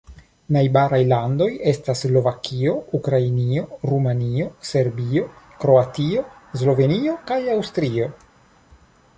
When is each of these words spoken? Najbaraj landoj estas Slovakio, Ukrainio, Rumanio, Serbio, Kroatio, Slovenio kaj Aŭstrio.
Najbaraj 0.55 0.99
landoj 1.09 1.49
estas 1.71 2.01
Slovakio, 2.05 2.73
Ukrainio, 2.99 3.65
Rumanio, 3.91 4.47
Serbio, 4.71 5.29
Kroatio, 5.65 6.25
Slovenio 6.63 7.15
kaj 7.31 7.41
Aŭstrio. 7.59 8.11